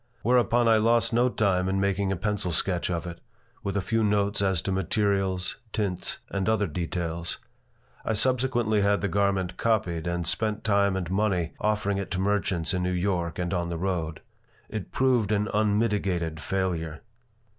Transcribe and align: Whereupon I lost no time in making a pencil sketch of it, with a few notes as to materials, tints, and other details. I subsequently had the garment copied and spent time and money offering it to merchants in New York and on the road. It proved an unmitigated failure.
Whereupon 0.23 0.67
I 0.67 0.77
lost 0.77 1.13
no 1.13 1.29
time 1.29 1.69
in 1.69 1.79
making 1.79 2.11
a 2.11 2.15
pencil 2.15 2.51
sketch 2.51 2.89
of 2.89 3.05
it, 3.05 3.21
with 3.61 3.77
a 3.77 3.83
few 3.85 4.03
notes 4.03 4.41
as 4.41 4.59
to 4.63 4.71
materials, 4.71 5.57
tints, 5.73 6.17
and 6.31 6.49
other 6.49 6.65
details. 6.65 7.37
I 8.03 8.13
subsequently 8.13 8.81
had 8.81 9.01
the 9.01 9.07
garment 9.07 9.57
copied 9.57 10.07
and 10.07 10.25
spent 10.25 10.63
time 10.63 10.95
and 10.95 11.11
money 11.11 11.53
offering 11.59 11.99
it 11.99 12.09
to 12.13 12.19
merchants 12.19 12.73
in 12.73 12.81
New 12.81 12.89
York 12.93 13.37
and 13.37 13.53
on 13.53 13.69
the 13.69 13.77
road. 13.77 14.21
It 14.69 14.91
proved 14.91 15.31
an 15.31 15.47
unmitigated 15.53 16.39
failure. 16.39 17.01